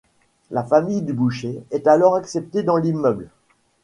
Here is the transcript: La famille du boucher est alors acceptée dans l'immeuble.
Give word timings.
La 0.49 0.63
famille 0.63 1.03
du 1.03 1.13
boucher 1.13 1.61
est 1.69 1.85
alors 1.85 2.15
acceptée 2.15 2.63
dans 2.63 2.77
l'immeuble. 2.77 3.29